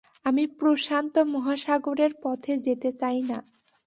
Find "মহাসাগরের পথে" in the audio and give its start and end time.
1.33-2.53